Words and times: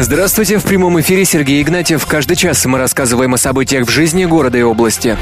Здравствуйте, 0.00 0.58
в 0.58 0.62
прямом 0.62 1.00
эфире 1.00 1.24
Сергей 1.24 1.60
Игнатьев. 1.60 2.06
Каждый 2.06 2.36
час 2.36 2.64
мы 2.66 2.78
рассказываем 2.78 3.34
о 3.34 3.36
событиях 3.36 3.84
в 3.84 3.90
жизни 3.90 4.26
города 4.26 4.56
и 4.56 4.62
области. 4.62 5.18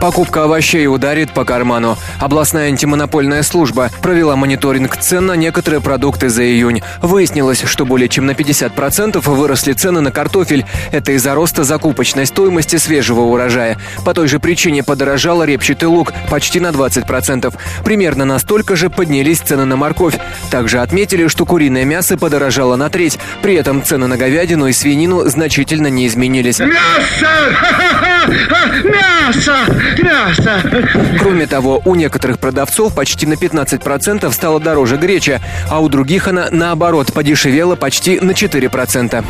Покупка 0.00 0.44
овощей 0.44 0.86
ударит 0.86 1.32
по 1.32 1.44
карману. 1.44 1.98
Областная 2.20 2.68
антимонопольная 2.68 3.42
служба 3.42 3.90
провела 4.02 4.36
мониторинг 4.36 4.96
цен 4.96 5.26
на 5.26 5.32
некоторые 5.32 5.80
продукты 5.80 6.28
за 6.28 6.44
июнь. 6.44 6.82
Выяснилось, 7.02 7.64
что 7.64 7.84
более 7.84 8.08
чем 8.08 8.26
на 8.26 8.32
50% 8.32 9.18
выросли 9.28 9.72
цены 9.72 10.00
на 10.00 10.12
картофель. 10.12 10.66
Это 10.92 11.12
из-за 11.12 11.34
роста 11.34 11.64
закупочной 11.64 12.26
стоимости 12.26 12.76
свежего 12.76 13.22
урожая. 13.22 13.76
По 14.04 14.14
той 14.14 14.28
же 14.28 14.38
причине 14.38 14.84
подорожал 14.84 15.42
репчатый 15.42 15.88
лук 15.88 16.12
почти 16.30 16.60
на 16.60 16.68
20%. 16.68 17.52
Примерно 17.82 18.24
настолько 18.24 18.76
же 18.76 18.88
поднялись 18.88 19.40
цены 19.40 19.64
на 19.64 19.74
морковь. 19.74 20.14
Также 20.52 20.78
отметили, 20.78 21.26
что 21.26 21.44
куриное 21.44 21.84
мясо 21.84 22.16
подорожало 22.16 22.76
на 22.76 22.88
треть. 22.88 23.18
При 23.42 23.54
этом 23.54 23.82
цены 23.82 23.95
цены 23.96 24.08
на 24.08 24.18
говядину 24.18 24.66
и 24.66 24.72
свинину 24.72 25.26
значительно 25.26 25.86
не 25.86 26.06
изменились. 26.06 26.58
Мясо! 26.58 27.30
Мясо! 28.84 29.56
Мясо! 30.02 30.62
Кроме 31.18 31.46
того, 31.46 31.80
у 31.86 31.94
некоторых 31.94 32.38
продавцов 32.38 32.94
почти 32.94 33.26
на 33.26 33.34
15% 33.34 34.30
стала 34.32 34.60
дороже 34.60 34.98
греча, 34.98 35.40
а 35.70 35.80
у 35.80 35.88
других 35.88 36.28
она, 36.28 36.48
наоборот, 36.50 37.12
подешевела 37.14 37.74
почти 37.74 38.20
на 38.20 38.32
4%. 38.32 39.24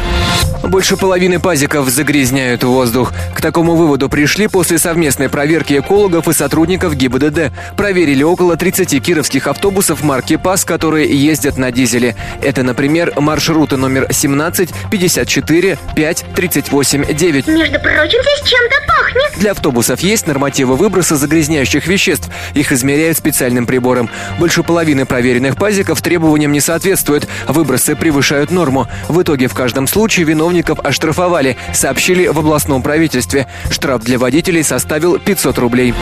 Больше 0.64 0.96
половины 0.96 1.38
пазиков 1.38 1.88
загрязняют 1.88 2.64
воздух. 2.64 3.12
К 3.34 3.40
такому 3.40 3.76
выводу 3.76 4.08
пришли 4.08 4.48
после 4.48 4.78
совместной 4.78 5.28
проверки 5.28 5.78
экологов 5.78 6.28
и 6.28 6.32
сотрудников 6.32 6.96
ГИБДД. 6.96 7.52
Проверили 7.76 8.24
около 8.24 8.56
30 8.56 9.00
кировских 9.02 9.46
автобусов 9.46 10.02
марки 10.02 10.36
ПАС, 10.36 10.64
которые 10.64 11.06
ездят 11.06 11.56
на 11.56 11.70
дизеле. 11.70 12.16
Это, 12.42 12.62
например, 12.64 13.12
маршруты 13.16 13.76
номер 13.76 14.08
17, 14.10 14.55
17 14.56 14.74
54 14.90 15.78
5 15.94 16.24
38 16.34 17.14
9. 17.14 17.46
Между 17.48 17.78
прочим, 17.78 18.22
здесь 18.22 18.42
чем-то 18.44 18.76
пахнет. 18.86 19.38
Для 19.38 19.50
автобусов 19.50 20.00
есть 20.00 20.26
нормативы 20.26 20.76
выброса 20.76 21.16
загрязняющих 21.16 21.86
веществ. 21.86 22.28
Их 22.54 22.72
измеряют 22.72 23.18
специальным 23.18 23.66
прибором. 23.66 24.08
Больше 24.38 24.62
половины 24.62 25.04
проверенных 25.04 25.56
пазиков 25.56 26.00
требованиям 26.00 26.52
не 26.52 26.60
соответствуют. 26.60 27.28
Выбросы 27.46 27.96
превышают 27.96 28.50
норму. 28.50 28.88
В 29.08 29.20
итоге 29.20 29.48
в 29.48 29.54
каждом 29.54 29.86
случае 29.86 30.24
виновников 30.24 30.80
оштрафовали, 30.80 31.56
сообщили 31.72 32.26
в 32.26 32.38
областном 32.38 32.82
правительстве. 32.82 33.46
Штраф 33.70 34.02
для 34.02 34.18
водителей 34.18 34.62
составил 34.62 35.18
500 35.18 35.58
рублей. 35.58 35.94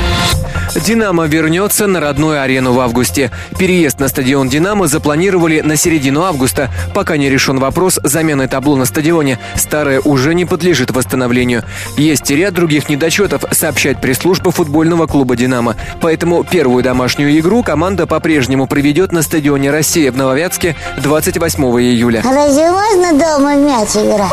«Динамо» 0.75 1.27
вернется 1.27 1.87
на 1.87 2.01
родную 2.01 2.41
арену 2.41 2.73
в 2.73 2.81
августе. 2.81 3.31
Переезд 3.59 4.01
на 4.01 4.09
стадион 4.09 4.49
«Динамо» 4.49 4.87
запланировали 4.87 5.61
на 5.61 5.77
середину 5.77 6.23
августа, 6.23 6.71
пока 6.95 7.17
не 7.17 7.31
решен 7.31 7.59
вопрос 7.59 8.01
замены 8.03 8.34
Главное 8.35 8.49
табло 8.49 8.75
на 8.75 8.85
стадионе. 8.85 9.39
Старое 9.55 10.01
уже 10.01 10.35
не 10.35 10.45
подлежит 10.45 10.91
восстановлению. 10.91 11.63
Есть 11.97 12.29
и 12.33 12.35
ряд 12.35 12.53
других 12.53 12.89
недочетов, 12.89 13.45
сообщает 13.53 14.01
пресс-служба 14.01 14.51
футбольного 14.51 15.07
клуба 15.07 15.37
«Динамо». 15.37 15.77
Поэтому 16.01 16.43
первую 16.43 16.83
домашнюю 16.83 17.39
игру 17.39 17.63
команда 17.63 18.09
по-прежнему 18.09 18.67
проведет 18.67 19.13
на 19.13 19.23
стадионе 19.23 19.71
«Россия» 19.71 20.11
в 20.11 20.17
Нововятске 20.17 20.75
28 21.01 21.63
июля. 21.81 22.25
А 22.25 22.35
разве 22.35 22.73
можно 22.73 23.13
дома 23.13 23.55
мяч 23.55 23.91
играть? 23.91 24.33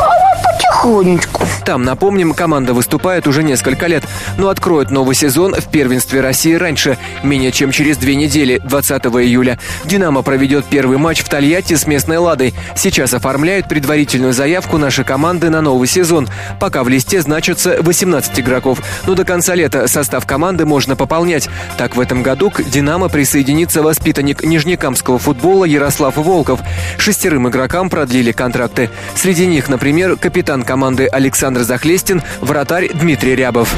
потихонечку. 0.82 1.42
Там, 1.64 1.84
напомним, 1.84 2.34
команда 2.34 2.74
выступает 2.74 3.26
уже 3.28 3.42
несколько 3.42 3.86
лет, 3.86 4.04
но 4.36 4.48
откроет 4.48 4.90
новый 4.90 5.14
сезон 5.14 5.54
в 5.54 5.68
первенстве 5.68 6.20
России 6.20 6.54
раньше, 6.54 6.98
менее 7.22 7.52
чем 7.52 7.70
через 7.70 7.96
две 7.98 8.16
недели, 8.16 8.60
20 8.64 9.04
июля. 9.04 9.58
«Динамо» 9.84 10.22
проведет 10.22 10.64
первый 10.64 10.98
матч 10.98 11.20
в 11.20 11.28
Тольятти 11.28 11.74
с 11.74 11.86
местной 11.86 12.18
«Ладой». 12.18 12.52
Сейчас 12.74 13.14
оформляют 13.14 13.68
предварительную 13.68 14.32
заявку 14.32 14.76
нашей 14.76 15.04
команды 15.04 15.50
на 15.50 15.60
новый 15.60 15.86
сезон. 15.86 16.28
Пока 16.58 16.82
в 16.82 16.88
листе 16.88 17.20
значатся 17.22 17.76
18 17.80 18.40
игроков, 18.40 18.80
но 19.06 19.14
до 19.14 19.24
конца 19.24 19.54
лета 19.54 19.86
состав 19.86 20.26
команды 20.26 20.66
можно 20.66 20.96
пополнять. 20.96 21.48
Так, 21.78 21.96
в 21.96 22.00
этом 22.00 22.22
году 22.22 22.50
к 22.50 22.62
«Динамо» 22.64 23.08
присоединится 23.08 23.82
воспитанник 23.82 24.42
нижнекамского 24.42 25.18
футбола 25.18 25.64
Ярослав 25.64 26.16
Волков. 26.16 26.60
Шестерым 26.98 27.48
игрокам 27.48 27.88
продлили 27.88 28.32
контракты. 28.32 28.90
Среди 29.14 29.46
них, 29.46 29.68
например, 29.68 30.16
капитан 30.16 30.62
команды 30.64 31.06
Александр 31.06 31.51
Захлестин, 31.60 32.22
вратарь 32.40 32.90
Дмитрий 32.92 33.36
Рябов. 33.36 33.74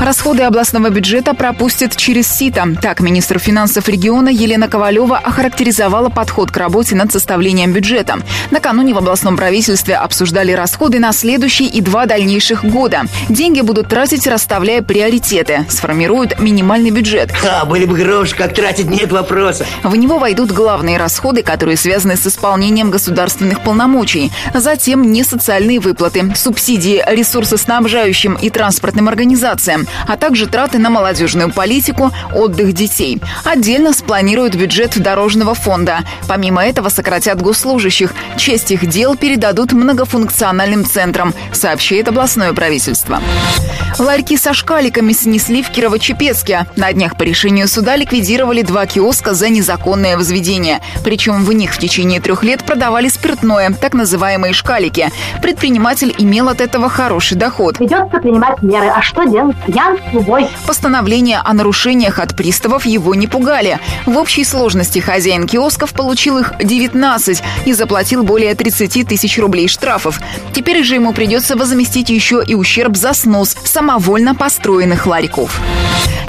Расходы 0.00 0.42
областного 0.42 0.90
бюджета 0.90 1.34
пропустят 1.34 1.96
через 1.96 2.28
СИТа. 2.28 2.66
Так, 2.82 3.00
министр 3.00 3.38
финансов 3.38 3.88
региона 3.88 4.28
Елена 4.28 4.68
Ковалева 4.68 5.16
охарактеризовала 5.16 6.08
подход 6.08 6.50
к 6.50 6.56
работе 6.56 6.94
над 6.94 7.12
составлением 7.12 7.72
бюджета. 7.72 8.18
Накануне 8.50 8.92
в 8.94 8.98
областном 8.98 9.36
правительстве 9.36 9.96
обсуждали 9.96 10.52
расходы 10.52 10.98
на 10.98 11.12
следующие 11.12 11.68
и 11.68 11.80
два 11.80 12.06
дальнейших 12.06 12.64
года. 12.64 13.02
Деньги 13.28 13.60
будут 13.60 13.88
тратить, 13.88 14.26
расставляя 14.26 14.82
приоритеты. 14.82 15.64
Сформируют 15.68 16.38
минимальный 16.40 16.90
бюджет. 16.90 17.30
А, 17.48 17.64
были 17.64 17.86
бы 17.86 17.96
гроши, 17.96 18.34
как 18.34 18.54
тратить, 18.54 18.90
нет 18.90 19.12
вопроса. 19.12 19.66
В 19.82 19.94
него 19.96 20.18
войдут 20.18 20.50
главные 20.52 20.98
расходы, 20.98 21.42
которые 21.42 21.76
связаны 21.76 22.16
с 22.16 22.26
исполнением 22.26 22.90
государственных 22.90 23.60
полномочий. 23.60 24.32
Затем 24.52 25.12
несоциальные 25.12 25.80
выплаты, 25.80 26.32
субсидии 26.36 27.02
ресурсоснабжающим 27.14 28.34
и 28.34 28.50
транспортным 28.50 29.08
организациям, 29.08 29.86
а 30.06 30.16
также 30.16 30.46
траты 30.46 30.78
на 30.78 30.90
молодежную 30.90 31.50
политику, 31.50 32.12
отдых 32.34 32.72
детей. 32.72 33.20
Отдельно 33.44 33.92
спланируют 33.92 34.54
бюджет 34.54 35.00
дорожного 35.00 35.54
фонда. 35.54 36.00
Помимо 36.28 36.64
этого 36.64 36.88
сократят 36.88 37.40
госслужащих. 37.40 38.12
Часть 38.36 38.70
их 38.70 38.86
дел 38.86 39.16
передадут 39.16 39.72
многофункциональным 39.72 40.84
центрам, 40.84 41.34
сообщает 41.52 42.08
областное 42.08 42.52
правительство. 42.52 43.20
Ларьки 43.98 44.36
со 44.36 44.52
шкаликами 44.54 45.12
снесли 45.12 45.62
в 45.62 45.70
Кирово-Чепецке. 45.70 46.66
На 46.76 46.92
днях 46.92 47.16
по 47.16 47.22
решению 47.22 47.68
суда 47.68 47.96
ликвидировали 47.96 48.62
два 48.62 48.86
киоска 48.86 49.34
за 49.34 49.48
незаконное 49.48 50.16
возведение. 50.16 50.80
Причем 51.04 51.44
в 51.44 51.52
них 51.52 51.72
в 51.72 51.78
течение 51.78 52.20
трех 52.20 52.42
лет 52.42 52.64
продавали 52.64 53.08
спиртное, 53.08 53.70
так 53.72 53.94
называемые 53.94 54.52
шкалики. 54.52 55.10
Предприниматель 55.40 56.14
имел 56.18 56.48
от 56.48 56.60
этого 56.60 56.88
хороший 57.04 57.36
доход. 57.36 57.76
Придется 57.76 58.18
принимать 58.18 58.62
меры. 58.62 58.86
А 58.86 59.02
что 59.02 59.24
делать? 59.24 59.56
Пьян, 59.66 59.98
любой. 60.12 60.48
Постановления 60.66 61.38
о 61.44 61.52
нарушениях 61.52 62.18
от 62.18 62.34
приставов 62.34 62.86
его 62.86 63.14
не 63.14 63.26
пугали. 63.26 63.78
В 64.06 64.16
общей 64.16 64.42
сложности 64.42 65.00
хозяин 65.00 65.46
киосков 65.46 65.92
получил 65.92 66.38
их 66.38 66.54
19 66.58 67.42
и 67.66 67.72
заплатил 67.74 68.22
более 68.22 68.54
30 68.54 69.06
тысяч 69.06 69.38
рублей 69.38 69.68
штрафов. 69.68 70.18
Теперь 70.54 70.82
же 70.82 70.94
ему 70.94 71.12
придется 71.12 71.56
возместить 71.56 72.08
еще 72.08 72.42
и 72.42 72.54
ущерб 72.54 72.96
за 72.96 73.12
снос 73.12 73.54
самовольно 73.64 74.34
построенных 74.34 75.04
ларьков. 75.06 75.60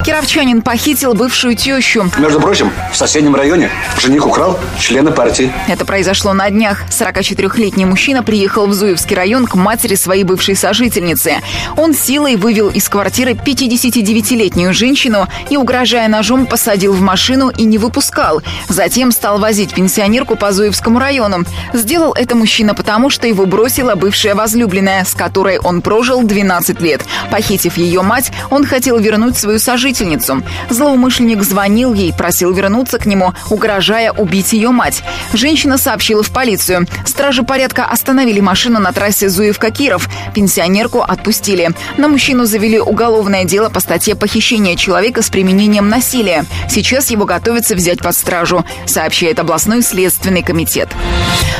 Кировчанин 0.06 0.62
похитил 0.62 1.14
бывшую 1.14 1.56
тещу. 1.56 2.08
Между 2.18 2.38
прочим, 2.38 2.70
в 2.92 2.96
соседнем 2.96 3.34
районе 3.34 3.70
жених 3.98 4.24
украл 4.24 4.56
члена 4.78 5.10
партии. 5.10 5.52
Это 5.66 5.84
произошло 5.84 6.32
на 6.32 6.48
днях. 6.48 6.84
44-летний 6.90 7.86
мужчина 7.86 8.22
приехал 8.22 8.68
в 8.68 8.72
Зуевский 8.72 9.16
район 9.16 9.46
к 9.46 9.56
матери 9.56 9.96
своей 9.96 10.22
бывшей 10.22 10.54
сожительницы. 10.66 11.36
Он 11.76 11.94
силой 11.94 12.34
вывел 12.34 12.70
из 12.70 12.88
квартиры 12.88 13.34
59-летнюю 13.34 14.74
женщину 14.74 15.28
и, 15.48 15.56
угрожая 15.56 16.08
ножом, 16.08 16.44
посадил 16.44 16.92
в 16.92 17.00
машину 17.00 17.50
и 17.50 17.62
не 17.62 17.78
выпускал. 17.78 18.42
Затем 18.68 19.12
стал 19.12 19.38
возить 19.38 19.74
пенсионерку 19.74 20.34
по 20.34 20.50
Зуевскому 20.50 20.98
району. 20.98 21.44
Сделал 21.72 22.14
это 22.14 22.34
мужчина 22.34 22.74
потому, 22.74 23.10
что 23.10 23.28
его 23.28 23.46
бросила 23.46 23.94
бывшая 23.94 24.34
возлюбленная, 24.34 25.04
с 25.04 25.14
которой 25.14 25.60
он 25.60 25.82
прожил 25.82 26.24
12 26.24 26.80
лет. 26.80 27.02
Похитив 27.30 27.76
ее 27.76 28.02
мать, 28.02 28.32
он 28.50 28.66
хотел 28.66 28.98
вернуть 28.98 29.36
свою 29.36 29.60
сожительницу. 29.60 30.42
Злоумышленник 30.68 31.44
звонил 31.44 31.94
ей, 31.94 32.12
просил 32.12 32.52
вернуться 32.52 32.98
к 32.98 33.06
нему, 33.06 33.34
угрожая 33.50 34.10
убить 34.10 34.52
ее 34.52 34.70
мать. 34.70 35.04
Женщина 35.32 35.78
сообщила 35.78 36.24
в 36.24 36.32
полицию. 36.32 36.88
Стражи 37.04 37.44
порядка 37.44 37.84
остановили 37.84 38.40
машину 38.40 38.80
на 38.80 38.90
трассе 38.90 39.28
Зуевка-Киров. 39.28 40.08
Пенсионерку 40.56 41.02
отпустили. 41.02 41.68
На 41.98 42.08
мужчину 42.08 42.46
завели 42.46 42.80
уголовное 42.80 43.44
дело 43.44 43.68
по 43.68 43.78
статье 43.78 44.14
«Похищение 44.14 44.74
человека 44.74 45.20
с 45.20 45.28
применением 45.28 45.90
насилия». 45.90 46.46
Сейчас 46.70 47.10
его 47.10 47.26
готовятся 47.26 47.74
взять 47.74 47.98
под 47.98 48.16
стражу, 48.16 48.64
сообщает 48.86 49.38
областной 49.38 49.82
следственный 49.82 50.42
комитет. 50.42 50.88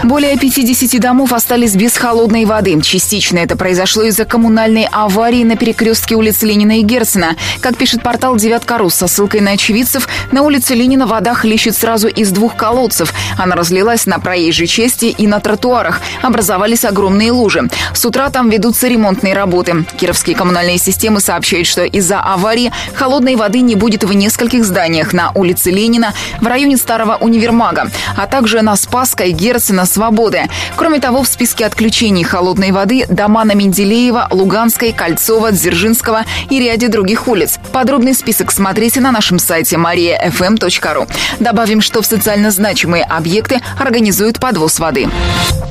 Более 0.02 0.38
50 0.38 0.98
домов 0.98 1.34
остались 1.34 1.74
без 1.74 1.94
холодной 1.94 2.46
воды. 2.46 2.80
Частично 2.80 3.38
это 3.38 3.54
произошло 3.54 4.02
из-за 4.04 4.24
коммунальной 4.24 4.88
аварии 4.90 5.44
на 5.44 5.56
перекрестке 5.56 6.14
улиц 6.14 6.42
Ленина 6.42 6.78
и 6.78 6.82
Герцена. 6.82 7.36
Как 7.60 7.76
пишет 7.76 8.02
портал 8.02 8.36
«Девятка.ру» 8.36 8.88
со 8.88 9.08
ссылкой 9.08 9.42
на 9.42 9.50
очевидцев, 9.50 10.08
на 10.32 10.40
улице 10.40 10.74
Ленина 10.74 11.06
вода 11.06 11.34
хлещет 11.34 11.76
сразу 11.76 12.08
из 12.08 12.30
двух 12.30 12.56
колодцев. 12.56 13.12
Она 13.36 13.56
разлилась 13.56 14.06
на 14.06 14.18
проезжей 14.18 14.66
части 14.66 15.06
и 15.06 15.26
на 15.26 15.40
тротуарах. 15.40 16.00
Образовались 16.22 16.86
огромные 16.86 17.30
лужи. 17.30 17.68
С 17.92 18.02
утра 18.06 18.30
там 18.30 18.48
ведутся 18.48 18.85
ремонтные 18.88 19.34
работы. 19.34 19.84
Кировские 19.96 20.36
коммунальные 20.36 20.78
системы 20.78 21.20
сообщают, 21.20 21.66
что 21.66 21.84
из-за 21.84 22.20
аварии 22.20 22.72
холодной 22.94 23.36
воды 23.36 23.60
не 23.60 23.74
будет 23.74 24.04
в 24.04 24.12
нескольких 24.12 24.64
зданиях 24.64 25.12
на 25.12 25.32
улице 25.34 25.70
Ленина, 25.70 26.12
в 26.40 26.46
районе 26.46 26.76
Старого 26.76 27.16
универмага, 27.16 27.90
а 28.16 28.26
также 28.26 28.62
на 28.62 28.76
Спасской, 28.76 29.32
Герцена, 29.32 29.86
Свободы. 29.86 30.42
Кроме 30.76 31.00
того, 31.00 31.22
в 31.22 31.28
списке 31.28 31.66
отключений 31.66 32.24
холодной 32.24 32.70
воды 32.70 33.06
дома 33.08 33.44
на 33.44 33.52
Менделеева, 33.52 34.28
Луганской, 34.30 34.92
Кольцова, 34.92 35.52
Дзержинского 35.52 36.24
и 36.50 36.60
ряде 36.60 36.88
других 36.88 37.28
улиц. 37.28 37.58
Подробный 37.72 38.14
список 38.14 38.52
смотрите 38.52 39.00
на 39.00 39.12
нашем 39.12 39.38
сайте 39.38 39.76
mariafm.ru. 39.76 41.08
Добавим, 41.40 41.80
что 41.80 42.02
в 42.02 42.06
социально 42.06 42.50
значимые 42.50 43.04
объекты 43.04 43.60
организуют 43.78 44.38
подвоз 44.38 44.78
воды. 44.78 45.08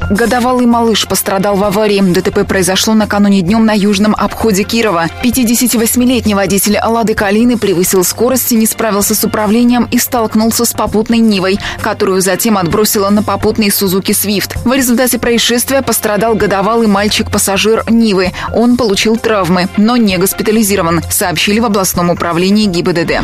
Годовалый 0.10 0.66
малыш 0.66 1.08
пострадал 1.08 1.56
в 1.56 1.64
аварии. 1.64 2.02
ДТП 2.02 2.46
произошло 2.48 2.94
накануне 3.06 3.44
днем 3.44 3.68
на 3.68 3.74
южном 3.74 4.16
обходе 4.18 4.64
Кирова. 4.64 5.06
58-летний 5.24 6.34
водитель 6.34 6.80
«Лады 6.84 7.14
Калины» 7.14 7.56
превысил 7.56 8.04
скорость, 8.04 8.52
не 8.52 8.66
справился 8.66 9.14
с 9.14 9.24
управлением 9.24 9.88
и 9.92 10.00
столкнулся 10.00 10.66
с 10.66 10.74
попутной 10.74 11.20
«Нивой», 11.20 11.60
которую 11.82 12.22
затем 12.22 12.58
отбросила 12.58 13.10
на 13.12 13.22
попутный 13.22 13.70
«Сузуки 13.70 14.12
Свифт». 14.12 14.56
В 14.66 14.74
результате 14.74 15.20
происшествия 15.20 15.84
пострадал 15.84 16.34
годовалый 16.34 16.88
мальчик-пассажир 16.88 17.84
«Нивы». 17.88 18.32
Он 18.56 18.76
получил 18.76 19.18
травмы, 19.18 19.70
но 19.78 19.98
не 19.98 20.18
госпитализирован, 20.18 21.04
сообщили 21.12 21.60
в 21.60 21.66
областном 21.66 22.10
управлении 22.10 22.66
ГИБДД. 22.66 23.22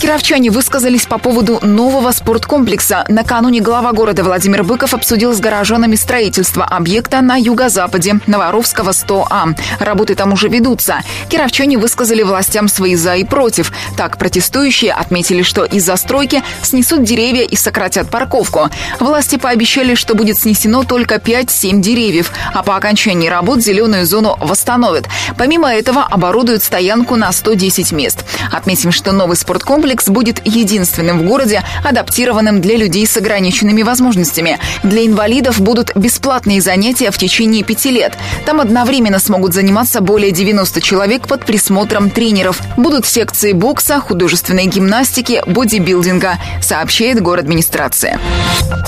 Кировчане 0.00 0.50
высказались 0.50 1.06
по 1.06 1.18
поводу 1.18 1.60
нового 1.62 2.10
спорткомплекса. 2.10 3.04
Накануне 3.08 3.60
глава 3.60 3.92
города 3.92 4.24
Владимир 4.24 4.64
Быков 4.64 4.94
обсудил 4.94 5.32
с 5.32 5.38
горожанами 5.38 5.94
строительство 5.94 6.64
объекта 6.64 7.20
на 7.20 7.36
юго-западе 7.36 8.18
Новоровского 8.26 8.81
100А. 8.90 9.54
Работы 9.80 10.14
там 10.14 10.32
уже 10.32 10.48
ведутся. 10.48 11.02
Кировчане 11.28 11.78
высказали 11.78 12.22
властям 12.22 12.68
свои 12.68 12.96
«за» 12.96 13.16
и 13.16 13.24
«против». 13.24 13.72
Так, 13.96 14.18
протестующие 14.18 14.92
отметили, 14.92 15.42
что 15.42 15.64
из-за 15.64 15.96
стройки 15.96 16.42
снесут 16.62 17.04
деревья 17.04 17.44
и 17.44 17.56
сократят 17.56 18.10
парковку. 18.10 18.68
Власти 19.00 19.36
пообещали, 19.36 19.94
что 19.94 20.14
будет 20.14 20.38
снесено 20.38 20.84
только 20.84 21.16
5-7 21.16 21.80
деревьев, 21.80 22.32
а 22.52 22.62
по 22.62 22.76
окончании 22.76 23.28
работ 23.28 23.60
зеленую 23.60 24.06
зону 24.06 24.36
восстановят. 24.40 25.06
Помимо 25.36 25.72
этого, 25.72 26.02
оборудуют 26.02 26.62
стоянку 26.62 27.16
на 27.16 27.32
110 27.32 27.92
мест. 27.92 28.24
Отметим, 28.50 28.92
что 28.92 29.12
новый 29.12 29.36
спорткомплекс 29.36 29.82
комплекс 29.82 30.08
будет 30.08 30.46
единственным 30.46 31.18
в 31.18 31.24
городе, 31.24 31.62
адаптированным 31.82 32.60
для 32.60 32.76
людей 32.76 33.06
с 33.06 33.16
ограниченными 33.16 33.82
возможностями. 33.82 34.58
Для 34.82 35.04
инвалидов 35.06 35.60
будут 35.60 35.96
бесплатные 35.96 36.60
занятия 36.60 37.10
в 37.10 37.18
течение 37.18 37.64
пяти 37.64 37.90
лет. 37.90 38.16
Там 38.46 38.60
одновременно 38.72 39.18
смогут 39.18 39.52
заниматься 39.52 40.00
более 40.00 40.32
90 40.32 40.80
человек 40.80 41.28
под 41.28 41.44
присмотром 41.44 42.08
тренеров. 42.08 42.58
Будут 42.78 43.04
секции 43.04 43.52
бокса, 43.52 44.00
художественной 44.00 44.64
гимнастики, 44.64 45.42
бодибилдинга, 45.46 46.38
сообщает 46.62 47.20
город 47.20 47.42
администрация. 47.42 48.18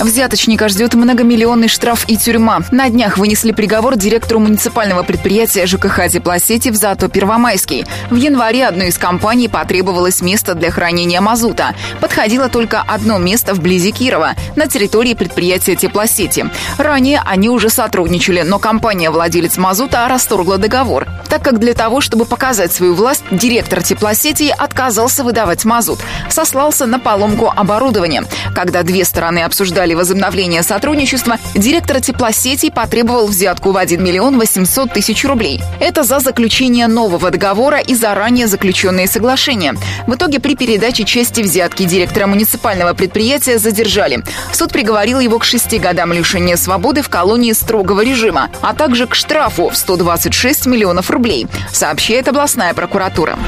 Взяточника 0.01 0.69
ждет 0.69 0.95
многомиллионный 0.95 1.69
штраф 1.69 2.07
и 2.09 2.17
тюрьма. 2.17 2.61
На 2.71 2.89
днях 2.89 3.19
вынесли 3.19 3.53
приговор 3.53 3.97
директору 3.97 4.41
муниципального 4.41 5.03
предприятия 5.03 5.67
ЖКХ 5.67 6.09
«Теплосети» 6.09 6.71
в 6.71 6.77
Зато 6.77 7.09
Первомайский. 7.09 7.85
В 8.11 8.15
январе 8.15 8.67
одной 8.67 8.89
из 8.89 8.97
компаний 8.97 9.49
потребовалось 9.49 10.23
место 10.23 10.55
для 10.55 10.71
хранения 10.71 11.21
мазута. 11.21 11.75
Подходило 12.01 12.49
только 12.49 12.81
одно 12.81 13.19
место 13.19 13.53
вблизи 13.53 13.93
Кирова, 13.93 14.31
на 14.57 14.67
территории 14.67 15.13
предприятия 15.13 15.77
теплосети. 15.77 16.49
Ранее 16.79 17.21
они 17.27 17.51
уже 17.51 17.69
сотрудничали, 17.69 18.41
но 18.41 18.59
компания-владелец 18.59 19.59
мазута 19.59 19.74
расторгла 20.09 20.59
договор, 20.59 21.09
так 21.29 21.43
как 21.43 21.59
для 21.59 21.75
того, 21.75 22.01
чтобы 22.01 22.27
показать 22.27 22.73
свою 22.73 22.95
власть, 22.95 23.25
директор 23.31 23.83
теплосети 23.83 24.55
отказался 24.57 25.25
выдавать 25.25 25.65
мазут, 25.65 26.01
сослался 26.31 26.87
на 26.87 26.99
поломку 26.99 27.53
оборудования. 27.55 28.25
Когда 28.55 28.83
две 28.83 29.05
стороны 29.05 29.41
обсуждали 29.41 29.95
возобновление 29.95 30.63
сотрудничества, 30.63 31.39
директор 31.55 32.01
теплосети 32.01 32.71
потребовал 32.71 33.27
взятку 33.27 33.73
в 33.73 33.77
1 33.77 34.03
миллион 34.03 34.39
800 34.39 34.93
тысяч 34.93 35.25
рублей. 35.25 35.61
Это 35.81 36.05
за 36.05 36.21
заключение 36.21 36.87
нового 36.87 37.31
договора 37.31 37.79
и 37.79 37.95
заранее 37.95 38.47
заключенные 38.47 39.09
соглашения. 39.09 39.75
В 40.07 40.15
итоге 40.15 40.41
при 40.41 40.55
передаче 40.55 41.05
части 41.05 41.41
взятки 41.41 41.85
директора 41.85 42.27
муниципального 42.27 42.95
предприятия 42.95 43.59
задержали. 43.59 44.23
Суд 44.53 44.73
приговорил 44.73 45.21
его 45.21 45.39
к 45.39 45.45
шести 45.45 45.79
годам 45.79 46.13
лишения 46.13 46.57
свободы 46.57 47.03
в 47.03 47.09
колонии 47.09 47.53
строгого 47.53 48.03
режима, 48.03 48.51
а 48.61 48.75
также 48.75 49.07
к 49.07 49.15
штрафу 49.15 49.64
в 49.71 49.77
126 49.77 50.67
миллионов 50.67 51.11
рублей, 51.11 51.47
сообщает 51.73 52.29
областная 52.29 52.75
прокуратура. 52.75 53.39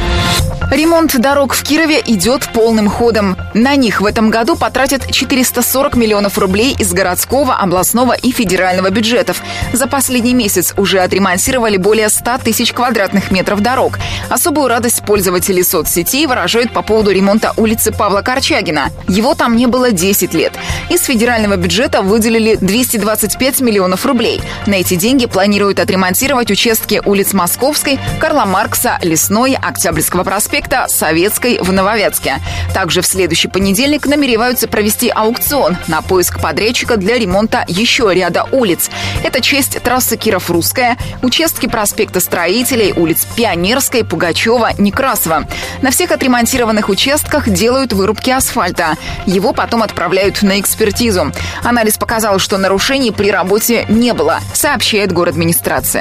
Ремонт 0.70 1.16
дорог 1.20 1.54
в 1.54 1.62
Кирове 1.62 2.02
идет 2.04 2.48
полным 2.52 2.88
ходом. 2.90 3.36
На 3.54 3.76
них 3.76 4.00
в 4.00 4.06
этом 4.06 4.30
году 4.30 4.56
потратят 4.56 5.08
440 5.08 5.94
миллионов 5.94 6.38
рублей 6.38 6.74
из 6.76 6.92
городского, 6.92 7.54
областного 7.54 8.14
и 8.14 8.32
федерального 8.32 8.90
бюджетов. 8.90 9.42
За 9.72 9.86
последний 9.86 10.34
месяц 10.34 10.74
уже 10.76 10.98
отремонтировали 10.98 11.76
более 11.76 12.08
100 12.08 12.38
тысяч 12.38 12.72
квадратных 12.72 13.30
метров 13.30 13.60
дорог. 13.60 13.98
Особую 14.28 14.66
радость 14.66 15.04
пользователи 15.04 15.62
соцсетей 15.62 16.26
выражают 16.26 16.72
по 16.72 16.82
поводу 16.82 17.12
ремонта 17.12 17.54
улицы 17.56 17.92
Павла 17.92 18.22
Корчагина. 18.22 18.90
Его 19.06 19.34
там 19.34 19.56
не 19.56 19.66
было 19.66 19.92
10 19.92 20.34
лет. 20.34 20.52
Из 20.90 21.00
федерального 21.04 21.56
бюджета 21.56 22.02
выделили 22.02 22.56
225 22.56 23.60
миллионов 23.60 24.04
рублей. 24.04 24.40
На 24.66 24.74
эти 24.74 24.96
деньги 24.96 25.26
планируют 25.26 25.78
отремонтировать 25.78 26.05
участки 26.50 27.00
улиц 27.04 27.32
Московской, 27.32 28.00
Карла 28.20 28.44
Маркса, 28.44 28.98
Лесной, 29.02 29.54
Октябрьского 29.54 30.24
проспекта, 30.24 30.86
Советской 30.88 31.58
в 31.60 31.72
Нововятске. 31.72 32.40
Также 32.74 33.00
в 33.00 33.06
следующий 33.06 33.48
понедельник 33.48 34.06
намереваются 34.06 34.68
провести 34.68 35.08
аукцион 35.08 35.76
на 35.86 36.02
поиск 36.02 36.40
подрядчика 36.40 36.96
для 36.96 37.18
ремонта 37.18 37.64
еще 37.68 38.12
ряда 38.12 38.44
улиц. 38.50 38.90
Это 39.22 39.40
часть 39.40 39.80
трассы 39.82 40.16
Киров-Русская, 40.16 40.96
участки 41.22 41.66
проспекта 41.66 42.20
Строителей, 42.20 42.92
улиц 42.92 43.26
Пионерской, 43.36 44.04
Пугачева, 44.04 44.70
Некрасова. 44.78 45.46
На 45.82 45.90
всех 45.90 46.10
отремонтированных 46.10 46.88
участках 46.88 47.48
делают 47.48 47.92
вырубки 47.92 48.30
асфальта. 48.30 48.94
Его 49.26 49.52
потом 49.52 49.82
отправляют 49.82 50.42
на 50.42 50.58
экспертизу. 50.60 51.32
Анализ 51.62 51.96
показал, 51.96 52.38
что 52.38 52.58
нарушений 52.58 53.12
при 53.12 53.30
работе 53.30 53.86
не 53.88 54.12
было, 54.12 54.40
сообщает 54.54 55.12
город 55.12 55.36
администрация. 55.36 55.95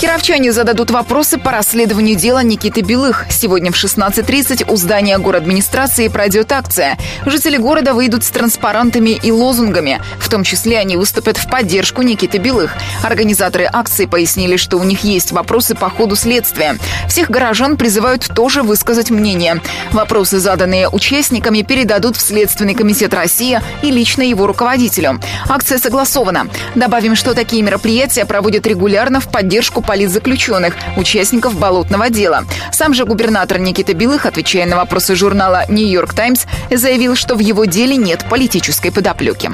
Кировчане 0.00 0.52
зададут 0.52 0.92
вопросы 0.92 1.38
по 1.38 1.50
расследованию 1.50 2.16
дела 2.16 2.42
Никиты 2.44 2.82
Белых. 2.82 3.26
Сегодня 3.30 3.72
в 3.72 3.74
16.30 3.74 4.70
у 4.70 4.76
здания 4.76 5.16
администрации 5.16 6.06
пройдет 6.06 6.52
акция. 6.52 6.96
Жители 7.26 7.56
города 7.56 7.94
выйдут 7.94 8.22
с 8.22 8.30
транспарантами 8.30 9.10
и 9.10 9.32
лозунгами. 9.32 10.00
В 10.20 10.28
том 10.28 10.44
числе 10.44 10.78
они 10.78 10.96
выступят 10.96 11.36
в 11.36 11.50
поддержку 11.50 12.02
Никиты 12.02 12.38
Белых. 12.38 12.76
Организаторы 13.02 13.68
акции 13.72 14.06
пояснили, 14.06 14.56
что 14.56 14.76
у 14.76 14.84
них 14.84 15.02
есть 15.02 15.32
вопросы 15.32 15.74
по 15.74 15.90
ходу 15.90 16.14
следствия. 16.14 16.78
Всех 17.08 17.28
горожан 17.28 17.76
призывают 17.76 18.28
тоже 18.34 18.62
высказать 18.62 19.10
мнение. 19.10 19.60
Вопросы, 19.90 20.38
заданные 20.38 20.88
участниками, 20.88 21.62
передадут 21.62 22.16
в 22.16 22.20
Следственный 22.20 22.74
комитет 22.74 23.14
России 23.14 23.60
и 23.82 23.90
лично 23.90 24.22
его 24.22 24.46
руководителю. 24.46 25.20
Акция 25.48 25.78
согласована. 25.78 26.46
Добавим, 26.76 27.16
что 27.16 27.34
такие 27.34 27.62
мероприятия 27.62 28.24
проводят 28.24 28.66
регулярно 28.66 28.87
в 28.88 29.28
поддержку 29.30 29.82
политзаключенных, 29.82 30.74
участников 30.96 31.58
болотного 31.58 32.08
дела. 32.08 32.44
Сам 32.72 32.94
же 32.94 33.04
губернатор 33.04 33.58
Никита 33.58 33.92
Белых, 33.92 34.24
отвечая 34.24 34.66
на 34.66 34.76
вопросы 34.76 35.14
журнала 35.14 35.64
«Нью-Йорк 35.68 36.14
Таймс», 36.14 36.44
заявил, 36.70 37.14
что 37.14 37.34
в 37.34 37.40
его 37.40 37.66
деле 37.66 37.96
нет 37.96 38.24
политической 38.28 38.90
подоплеки. 38.90 39.50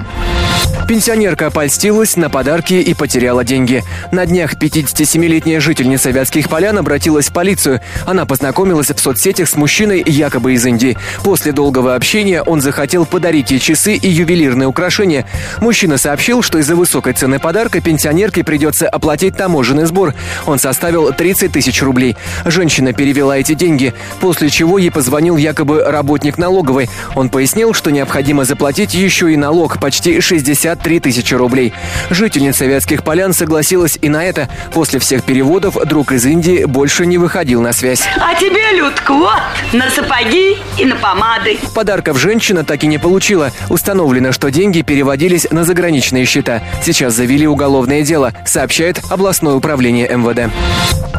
Пенсионерка 0.86 1.50
польстилась 1.50 2.14
на 2.16 2.28
подарки 2.28 2.74
и 2.74 2.92
потеряла 2.92 3.42
деньги. 3.42 3.82
На 4.12 4.26
днях 4.26 4.54
57-летняя 4.54 5.58
жительница 5.58 6.10
Вятских 6.10 6.50
полян 6.50 6.76
обратилась 6.76 7.30
в 7.30 7.32
полицию. 7.32 7.80
Она 8.04 8.26
познакомилась 8.26 8.90
в 8.90 8.98
соцсетях 8.98 9.48
с 9.48 9.56
мужчиной, 9.56 10.02
якобы 10.04 10.52
из 10.52 10.66
Индии. 10.66 10.98
После 11.22 11.52
долгого 11.52 11.94
общения 11.94 12.42
он 12.42 12.60
захотел 12.60 13.06
подарить 13.06 13.50
ей 13.50 13.60
часы 13.60 13.94
и 13.94 14.08
ювелирные 14.08 14.68
украшения. 14.68 15.26
Мужчина 15.58 15.96
сообщил, 15.96 16.42
что 16.42 16.58
из-за 16.58 16.76
высокой 16.76 17.14
цены 17.14 17.38
подарка 17.38 17.80
пенсионерке 17.80 18.44
придется 18.44 18.86
оплатить 18.86 19.23
таможенный 19.30 19.86
сбор. 19.86 20.14
Он 20.46 20.58
составил 20.58 21.12
30 21.12 21.52
тысяч 21.52 21.82
рублей. 21.82 22.16
Женщина 22.44 22.92
перевела 22.92 23.38
эти 23.38 23.54
деньги, 23.54 23.94
после 24.20 24.50
чего 24.50 24.78
ей 24.78 24.90
позвонил 24.90 25.36
якобы 25.36 25.82
работник 25.84 26.38
налоговой. 26.38 26.88
Он 27.14 27.28
пояснил, 27.28 27.74
что 27.74 27.90
необходимо 27.90 28.44
заплатить 28.44 28.94
еще 28.94 29.32
и 29.32 29.36
налог, 29.36 29.80
почти 29.80 30.20
63 30.20 31.00
тысячи 31.00 31.34
рублей. 31.34 31.72
Жительница 32.10 32.66
Вятских 32.66 33.02
полян 33.02 33.32
согласилась 33.32 33.98
и 34.00 34.08
на 34.08 34.24
это. 34.24 34.48
После 34.72 34.98
всех 34.98 35.24
переводов 35.24 35.76
друг 35.84 36.12
из 36.12 36.24
Индии 36.26 36.64
больше 36.64 37.06
не 37.06 37.18
выходил 37.18 37.60
на 37.60 37.72
связь. 37.72 38.02
А 38.18 38.34
тебе, 38.34 38.76
Людка, 38.76 39.12
вот, 39.12 39.40
на 39.72 39.90
сапоги 39.90 40.56
и 40.78 40.84
на 40.84 40.96
помады. 40.96 41.58
Подарков 41.74 42.18
женщина 42.18 42.64
так 42.64 42.82
и 42.84 42.86
не 42.86 42.98
получила. 42.98 43.52
Установлено, 43.68 44.32
что 44.32 44.50
деньги 44.50 44.82
переводились 44.82 45.46
на 45.50 45.64
заграничные 45.64 46.24
счета. 46.24 46.62
Сейчас 46.82 47.14
завели 47.14 47.46
уголовное 47.46 48.02
дело, 48.02 48.32
сообщает 48.44 49.00
областное 49.10 49.54
управление 49.54 50.08
МВД. 50.08 50.52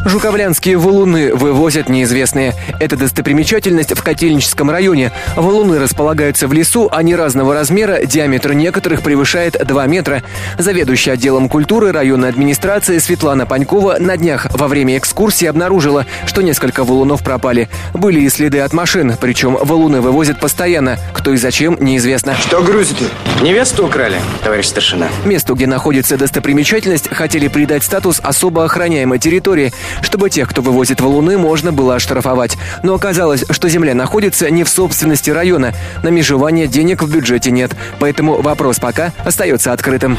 Жуковлянские 0.04 0.76
валуны 0.76 1.34
вывозят 1.34 1.88
неизвестные. 1.88 2.54
Это 2.78 2.96
достопримечательность 2.96 3.96
в 3.96 4.02
Котельническом 4.04 4.70
районе. 4.70 5.10
Валуны 5.34 5.80
располагаются 5.80 6.46
в 6.46 6.52
лесу, 6.52 6.88
они 6.92 7.16
разного 7.16 7.54
размера, 7.54 8.04
диаметр 8.06 8.52
некоторых 8.52 9.02
превышает 9.02 9.56
2 9.66 9.86
метра. 9.86 10.22
Заведующая 10.58 11.14
отделом 11.14 11.48
культуры 11.48 11.90
районной 11.90 12.28
администрации 12.28 12.98
Светлана 12.98 13.46
Панькова 13.46 13.96
на 13.98 14.16
днях 14.16 14.46
во 14.52 14.68
время 14.68 14.96
экскурсии 14.96 15.46
обнаружила, 15.46 16.06
что 16.26 16.40
несколько 16.40 16.84
валунов 16.84 17.24
пропали. 17.24 17.68
Были 17.92 18.20
и 18.20 18.28
следы 18.28 18.60
от 18.60 18.72
машин, 18.72 19.14
причем 19.20 19.58
валуны 19.60 20.00
вывозят 20.00 20.38
постоянно. 20.38 20.98
Кто 21.14 21.32
и 21.32 21.36
зачем, 21.36 21.78
неизвестно. 21.80 22.36
Что 22.36 22.62
грузите? 22.62 23.06
Невесту 23.42 23.86
украли, 23.86 24.18
товарищ 24.44 24.66
старшина. 24.66 25.08
Месту, 25.24 25.56
где 25.56 25.66
находится 25.66 26.16
достопримечательность, 26.16 27.08
хотели 27.12 27.48
придать 27.48 27.75
статус 27.84 28.20
особо 28.22 28.64
охраняемой 28.64 29.18
территории, 29.18 29.72
чтобы 30.02 30.30
тех, 30.30 30.48
кто 30.48 30.62
вывозит 30.62 31.00
валуны, 31.00 31.38
можно 31.38 31.72
было 31.72 31.96
оштрафовать. 31.96 32.56
Но 32.82 32.94
оказалось, 32.94 33.44
что 33.50 33.68
земля 33.68 33.94
находится 33.94 34.50
не 34.50 34.64
в 34.64 34.68
собственности 34.68 35.30
района. 35.30 35.72
На 36.02 36.08
межевание 36.08 36.66
денег 36.66 37.02
в 37.02 37.12
бюджете 37.12 37.50
нет, 37.50 37.72
поэтому 37.98 38.40
вопрос 38.40 38.78
пока 38.78 39.12
остается 39.24 39.72
открытым. 39.72 40.16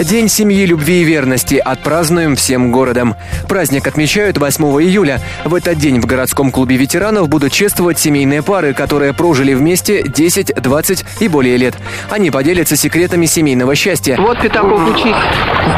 День 0.00 0.28
семьи, 0.28 0.66
любви 0.66 1.00
и 1.00 1.04
верности 1.04 1.54
отпразднуем 1.54 2.36
всем 2.36 2.70
городом. 2.70 3.16
Праздник 3.48 3.86
отмечают 3.86 4.36
8 4.36 4.64
июля. 4.82 5.20
В 5.44 5.54
этот 5.54 5.78
день 5.78 6.00
в 6.00 6.06
городском 6.06 6.50
клубе 6.50 6.76
ветеранов 6.76 7.28
будут 7.28 7.52
чествовать 7.52 7.98
семейные 7.98 8.42
пары, 8.42 8.74
которые 8.74 9.14
прожили 9.14 9.54
вместе 9.54 10.02
10, 10.02 10.54
20 10.54 11.04
и 11.20 11.28
более 11.28 11.56
лет. 11.56 11.74
Они 12.10 12.30
поделятся 12.30 12.76
секретами 12.76 13.26
семейного 13.26 13.74
счастья. 13.74 14.16
Вот 14.18 14.40
Пятаков 14.40 14.86
учись. 14.94 15.16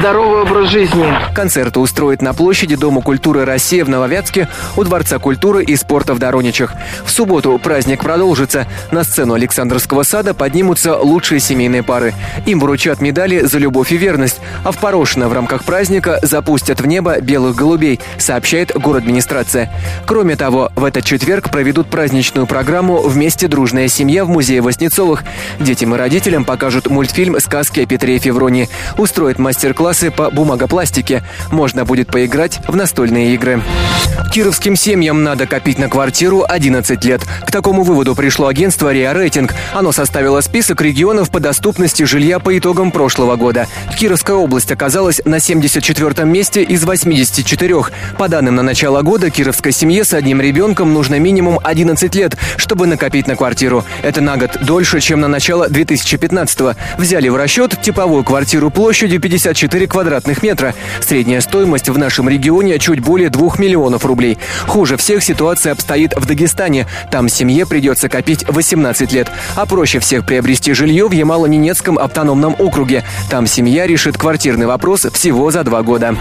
Здоровый 0.01 0.43
образ 0.43 0.71
жизни. 0.71 0.98
Концерты 1.35 1.79
устроят 1.79 2.23
на 2.23 2.35
площади 2.35 2.75
Дома 2.75 3.01
культуры 3.01 3.45
России 3.45 3.83
в 3.83 3.89
Нововятске 3.89 4.49
у 4.77 4.83
Дворца 4.83 5.19
культуры 5.19 5.63
и 5.63 5.77
спорта 5.77 6.15
в 6.15 6.19
Дороничах. 6.19 6.73
В 7.05 7.11
субботу 7.11 7.59
праздник 7.63 8.03
продолжится. 8.03 8.67
На 8.91 9.05
сцену 9.05 9.35
Александрского 9.35 10.03
сада 10.03 10.35
поднимутся 10.35 10.97
лучшие 10.97 11.39
семейные 11.39 11.85
пары. 11.85 12.15
Им 12.47 12.59
вручат 12.59 13.01
медали 13.01 13.45
за 13.45 13.59
любовь 13.59 13.93
и 13.93 13.97
верность, 13.97 14.41
а 14.65 14.73
в 14.73 14.79
Порошино 14.79 15.29
в 15.29 15.33
рамках 15.33 15.63
праздника 15.63 16.19
запустят 16.23 16.81
в 16.81 16.87
небо 16.87 17.21
белых 17.21 17.55
голубей, 17.55 18.01
сообщает 18.19 18.73
город 18.75 19.03
администрация. 19.03 19.71
Кроме 20.07 20.35
того, 20.35 20.73
в 20.75 20.85
этот 20.85 21.05
четверг 21.05 21.51
проведут 21.51 21.89
праздничную 21.89 22.47
программу 22.49 22.99
«Вместе 23.03 23.47
дружная 23.47 23.87
семья» 23.87 24.25
в 24.25 24.29
музее 24.29 24.61
Воснецовых. 24.61 25.23
Детям 25.61 25.95
и 25.95 25.99
родителям 25.99 26.45
покажут 26.45 26.89
мультфильм 26.89 27.39
«Сказки 27.39 27.81
о 27.81 27.87
Петре 27.87 28.17
и 28.17 28.19
Февронии», 28.19 28.69
устроят 28.97 29.39
мастер-классы 29.39 30.11
по 30.11 30.31
бумагопластике. 30.31 30.88
Можно 31.51 31.85
будет 31.85 32.09
поиграть 32.09 32.61
в 32.67 32.77
настольные 32.77 33.35
игры. 33.35 33.63
Кировским 34.33 34.77
семьям 34.77 35.23
надо 35.23 35.47
копить 35.47 35.79
на 35.79 35.89
квартиру 35.89 36.45
11 36.47 37.05
лет. 37.05 37.23
К 37.47 37.51
такому 37.51 37.83
выводу 37.83 38.15
пришло 38.15 38.49
агентство 38.49 38.93
РИА 38.93 39.15
Рейтинг. 39.15 39.55
Оно 39.73 39.93
составило 39.93 40.41
список 40.41 40.81
регионов 40.81 41.31
по 41.31 41.41
доступности 41.41 42.03
жилья 42.03 42.39
по 42.39 42.57
итогам 42.59 42.91
прошлого 42.91 43.37
года. 43.37 43.67
Кировская 43.99 44.37
область 44.37 44.71
оказалась 44.71 45.21
на 45.25 45.37
74-м 45.37 46.29
месте 46.29 46.63
из 46.63 46.85
84. 46.85 47.75
По 48.19 48.29
данным 48.29 48.57
на 48.57 48.63
начало 48.63 49.03
года, 49.03 49.31
кировской 49.31 49.73
семье 49.73 50.05
с 50.05 50.13
одним 50.13 50.41
ребенком 50.41 50.93
нужно 50.93 51.19
минимум 51.19 51.59
11 51.63 52.15
лет, 52.15 52.37
чтобы 52.57 52.87
накопить 52.87 53.27
на 53.27 53.37
квартиру. 53.37 53.85
Это 54.03 54.21
на 54.21 54.37
год 54.37 54.59
дольше, 54.63 55.01
чем 55.01 55.21
на 55.21 55.29
начало 55.29 55.69
2015-го. 55.69 56.75
Взяли 57.01 57.29
в 57.29 57.37
расчет 57.37 57.81
типовую 57.81 58.25
квартиру 58.25 58.71
площадью 58.71 59.21
54 59.21 59.87
квадратных 59.87 60.43
метра. 60.43 60.75
Средняя 61.01 61.41
стоимость 61.41 61.89
в 61.89 61.99
нашем 61.99 62.29
регионе 62.29 62.79
чуть 62.79 63.01
более 63.01 63.31
2 63.31 63.57
миллионов 63.59 64.05
рублей. 64.05 64.39
Хуже 64.67 64.97
всех 64.97 65.23
ситуация 65.23 65.73
обстоит 65.73 66.15
в 66.17 66.27
Дагестане. 66.27 66.87
Там 67.11 67.29
семье 67.29 67.67
придется 67.67 68.09
копить 68.09 68.45
18 68.49 69.13
лет. 69.13 69.31
А 69.57 69.67
проще 69.67 69.99
всех 69.99 70.27
приобрести 70.27 70.73
жилье 70.73 71.09
в 71.09 71.13
Ямало-Ненецком 71.13 71.99
автономном 71.99 72.57
округе. 72.59 73.05
Там 73.31 73.47
семья 73.47 73.87
решит 73.87 74.17
квартирный 74.17 74.67
вопрос 74.67 75.07
всего 75.13 75.51
за 75.51 75.65
два 75.65 75.83
года. 75.83 76.17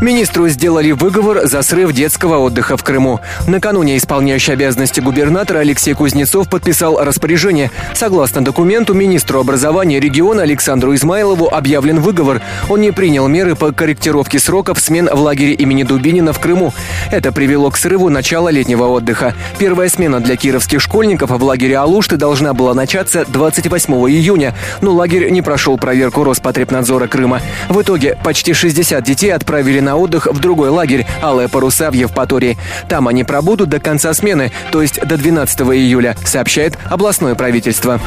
Министру 0.00 0.48
сделали 0.48 0.92
выговор 0.92 1.46
за 1.46 1.62
срыв 1.62 1.92
детского 1.92 2.38
отдыха 2.38 2.76
в 2.76 2.84
Крыму. 2.84 3.20
Накануне 3.46 3.96
исполняющий 3.96 4.52
обязанности 4.52 5.00
губернатора 5.00 5.60
Алексей 5.60 5.94
Кузнецов 5.94 6.50
подписал 6.50 7.02
распоряжение. 7.02 7.70
Согласно 7.94 8.44
документу, 8.44 8.92
министру 8.92 9.40
образования 9.40 9.98
региона 9.98 10.42
Александру 10.42 10.94
Измайлову 10.94 11.48
объявлен 11.48 12.00
выговор. 12.00 12.42
Он 12.68 12.80
не 12.82 12.92
принял 12.92 13.26
меры 13.26 13.54
по 13.56 13.72
корректировке 13.76 14.40
сроков 14.40 14.80
смен 14.80 15.08
в 15.12 15.20
лагере 15.20 15.52
имени 15.52 15.84
Дубинина 15.84 16.32
в 16.32 16.40
Крыму. 16.40 16.74
Это 17.12 17.30
привело 17.30 17.70
к 17.70 17.76
срыву 17.76 18.08
начала 18.08 18.48
летнего 18.48 18.86
отдыха. 18.88 19.34
Первая 19.58 19.88
смена 19.88 20.18
для 20.20 20.36
кировских 20.36 20.80
школьников 20.80 21.30
в 21.30 21.44
лагере 21.44 21.78
Алушты 21.78 22.16
должна 22.16 22.54
была 22.54 22.74
начаться 22.74 23.24
28 23.28 23.92
июня, 24.10 24.54
но 24.80 24.92
лагерь 24.92 25.30
не 25.30 25.42
прошел 25.42 25.78
проверку 25.78 26.24
Роспотребнадзора 26.24 27.06
Крыма. 27.06 27.40
В 27.68 27.80
итоге 27.80 28.18
почти 28.24 28.52
60 28.52 29.04
детей 29.04 29.32
отправили 29.32 29.80
на 29.80 29.96
отдых 29.96 30.26
в 30.26 30.40
другой 30.40 30.70
лагерь 30.70 31.06
«Алые 31.22 31.48
паруса» 31.48 31.90
в 31.90 31.94
Евпатории. 31.94 32.56
Там 32.88 33.06
они 33.06 33.22
пробудут 33.22 33.68
до 33.68 33.78
конца 33.78 34.12
смены, 34.14 34.50
то 34.72 34.82
есть 34.82 35.00
до 35.06 35.16
12 35.16 35.60
июля, 35.60 36.16
сообщает 36.24 36.78
областное 36.90 37.34
правительство. 37.34 38.00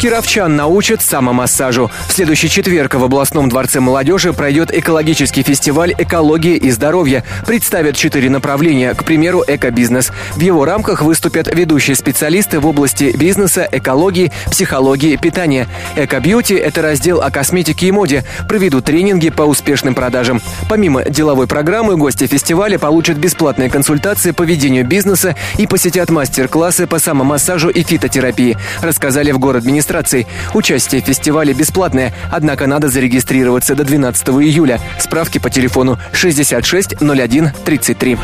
Кировчан 0.00 0.54
научат 0.54 1.02
самомассажу. 1.02 1.90
В 2.08 2.12
следующий 2.12 2.48
четверг 2.48 2.94
в 2.94 3.02
областном 3.02 3.48
дворце 3.48 3.80
молодежи 3.80 4.32
пройдет 4.32 4.70
экологический 4.88 5.42
фестиваль 5.42 5.94
«Экология 5.98 6.56
и 6.56 6.70
здоровье». 6.70 7.22
Представят 7.46 7.94
четыре 7.94 8.30
направления, 8.30 8.94
к 8.94 9.04
примеру, 9.04 9.44
экобизнес. 9.46 10.10
В 10.34 10.40
его 10.40 10.64
рамках 10.64 11.02
выступят 11.02 11.54
ведущие 11.54 11.94
специалисты 11.94 12.58
в 12.58 12.66
области 12.66 13.14
бизнеса, 13.14 13.68
экологии, 13.70 14.32
психологии, 14.50 15.16
питания. 15.16 15.68
Экобьюти– 15.94 16.54
это 16.54 16.80
раздел 16.80 17.20
о 17.20 17.30
косметике 17.30 17.88
и 17.88 17.90
моде. 17.90 18.24
Проведут 18.48 18.86
тренинги 18.86 19.28
по 19.28 19.42
успешным 19.42 19.94
продажам. 19.94 20.40
Помимо 20.70 21.04
деловой 21.04 21.46
программы, 21.46 21.98
гости 21.98 22.26
фестиваля 22.26 22.78
получат 22.78 23.18
бесплатные 23.18 23.68
консультации 23.68 24.30
по 24.30 24.42
ведению 24.42 24.86
бизнеса 24.86 25.36
и 25.58 25.66
посетят 25.66 26.08
мастер-классы 26.08 26.86
по 26.86 26.98
самомассажу 26.98 27.68
и 27.68 27.82
фитотерапии, 27.82 28.56
рассказали 28.80 29.32
в 29.32 29.38
город 29.38 29.64
администрации. 29.64 30.26
Участие 30.54 31.02
в 31.02 31.04
фестивале 31.04 31.52
бесплатное, 31.52 32.14
однако 32.32 32.66
надо 32.66 32.88
зарегистрироваться 32.88 33.74
до 33.74 33.84
12 33.84 34.28
июля. 34.28 34.77
Справки 34.98 35.38
по 35.38 35.50
телефону 35.50 35.98
66 36.12 37.00
01 37.00 37.52
33. 37.64 38.18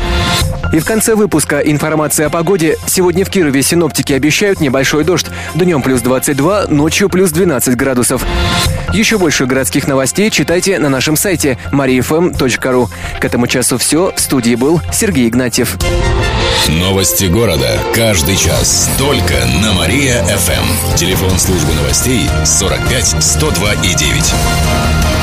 И 0.73 0.79
в 0.79 0.85
конце 0.85 1.15
выпуска 1.15 1.59
информация 1.59 2.27
о 2.27 2.29
погоде. 2.29 2.77
Сегодня 2.87 3.23
в 3.25 3.29
Кирове 3.29 3.61
синоптики 3.63 4.13
обещают 4.13 4.59
небольшой 4.59 5.03
дождь. 5.03 5.27
Днем 5.53 5.81
плюс 5.81 6.01
22, 6.01 6.67
ночью 6.67 7.09
плюс 7.09 7.31
12 7.31 7.75
градусов. 7.75 8.25
Еще 8.93 9.17
больше 9.17 9.45
городских 9.45 9.87
новостей 9.87 10.29
читайте 10.29 10.79
на 10.79 10.89
нашем 10.89 11.15
сайте 11.15 11.57
mariafm.ru. 11.71 12.89
К 13.19 13.25
этому 13.25 13.47
часу 13.47 13.77
все. 13.77 14.13
В 14.15 14.19
студии 14.19 14.55
был 14.55 14.81
Сергей 14.91 15.27
Игнатьев. 15.27 15.77
Новости 16.67 17.25
города. 17.25 17.79
Каждый 17.93 18.35
час. 18.35 18.89
Только 18.97 19.33
на 19.61 19.73
Мария-ФМ. 19.73 20.95
Телефон 20.95 21.37
службы 21.37 21.73
новостей 21.73 22.27
45 22.43 23.23
102 23.23 23.73
и 23.73 23.93
9. 23.93 25.14